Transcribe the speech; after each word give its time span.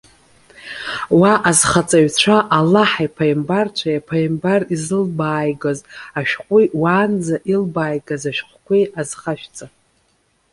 Уа 1.19 1.33
азхаҵаҩцәа! 1.49 2.37
Аллаҳи, 2.57 3.05
иԥааимбарцәеи, 3.07 3.97
иԥааимбар 3.97 4.61
изылбааигаз 4.73 5.79
ашәҟәи, 6.19 6.65
уаанӡа 6.81 7.35
илбааигаз 7.53 8.23
ашәҟәқәеи 8.29 8.83
азхашәҵа. 8.99 9.65